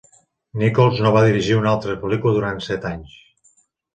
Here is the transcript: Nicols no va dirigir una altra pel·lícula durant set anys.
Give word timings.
Nicols 0.61 1.01
no 1.05 1.11
va 1.17 1.21
dirigir 1.27 1.57
una 1.59 1.69
altra 1.77 1.97
pel·lícula 2.05 2.35
durant 2.37 2.65
set 2.69 2.87
anys. 2.95 3.15